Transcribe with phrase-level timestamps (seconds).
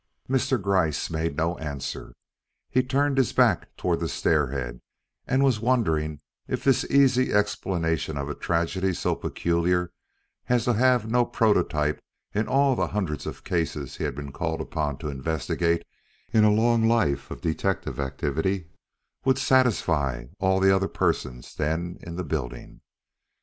[0.27, 0.59] Mr.
[0.59, 2.15] Gryce made no answer.
[2.71, 4.81] He had turned his back toward the stair head
[5.27, 9.91] and was wondering if this easy explanation of a tragedy so peculiar
[10.49, 12.01] as to have no prototype
[12.33, 15.83] in all of the hundreds of cases he had been called upon to investigate
[16.33, 18.71] in a long life of detective activity
[19.23, 22.81] would satisfy all the other persons then in the building.